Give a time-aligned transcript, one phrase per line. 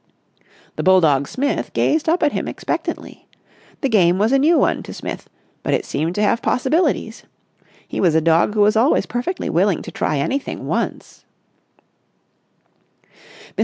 [0.77, 3.27] The bulldog Smith, gazed up at him expectantly.
[3.81, 5.29] The game was a new one to Smith,
[5.61, 7.21] but it seemed to have possibilities.
[7.87, 11.23] He was a dog who was always perfectly willing to try anything once.